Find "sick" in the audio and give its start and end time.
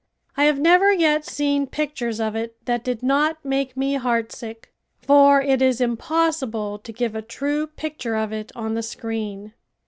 4.31-4.73